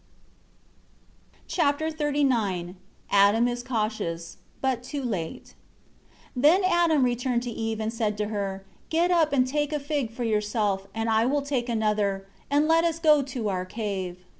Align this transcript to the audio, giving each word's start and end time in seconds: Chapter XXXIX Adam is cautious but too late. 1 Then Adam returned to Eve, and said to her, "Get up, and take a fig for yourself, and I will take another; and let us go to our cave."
Chapter 1.47 1.91
XXXIX 1.91 2.73
Adam 3.11 3.47
is 3.47 3.61
cautious 3.61 4.37
but 4.59 4.81
too 4.81 5.03
late. 5.03 5.53
1 6.33 6.41
Then 6.41 6.63
Adam 6.63 7.03
returned 7.03 7.43
to 7.43 7.51
Eve, 7.51 7.79
and 7.79 7.93
said 7.93 8.17
to 8.17 8.29
her, 8.29 8.65
"Get 8.89 9.11
up, 9.11 9.31
and 9.31 9.45
take 9.45 9.71
a 9.71 9.79
fig 9.79 10.09
for 10.09 10.23
yourself, 10.23 10.87
and 10.95 11.07
I 11.07 11.27
will 11.27 11.43
take 11.43 11.69
another; 11.69 12.25
and 12.49 12.67
let 12.67 12.83
us 12.83 12.97
go 12.97 13.21
to 13.21 13.49
our 13.49 13.63
cave." 13.63 14.25